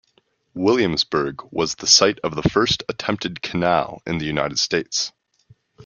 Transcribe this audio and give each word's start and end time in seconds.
Williamsburg 0.55 1.43
was 1.51 1.75
the 1.75 1.85
site 1.85 2.17
of 2.23 2.33
the 2.35 2.41
first 2.41 2.81
attempted 2.89 3.39
canal 3.43 4.01
in 4.07 4.17
the 4.17 4.25
United 4.25 4.57
States. 4.57 5.11